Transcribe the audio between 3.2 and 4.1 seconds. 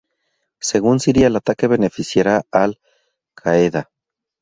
Qaeda.